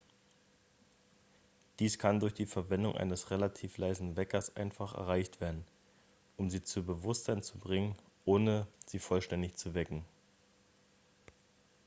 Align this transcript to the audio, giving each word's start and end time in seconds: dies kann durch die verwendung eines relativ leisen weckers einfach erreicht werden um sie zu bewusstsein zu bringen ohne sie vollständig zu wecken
dies 1.77 1.99
kann 1.99 2.19
durch 2.19 2.33
die 2.33 2.47
verwendung 2.47 2.95
eines 2.97 3.29
relativ 3.29 3.77
leisen 3.77 4.15
weckers 4.17 4.55
einfach 4.55 4.95
erreicht 4.95 5.39
werden 5.41 5.63
um 6.37 6.49
sie 6.49 6.63
zu 6.63 6.83
bewusstsein 6.83 7.43
zu 7.43 7.59
bringen 7.59 7.95
ohne 8.25 8.65
sie 8.87 8.97
vollständig 8.97 9.57
zu 9.57 9.75
wecken 9.75 10.03